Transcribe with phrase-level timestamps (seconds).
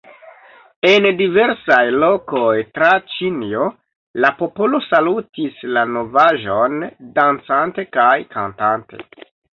[0.91, 3.67] En diversaj lokoj tra Ĉinio
[4.25, 6.83] la popolo salutis la novaĵon,
[7.21, 9.05] dancante kaj kantante.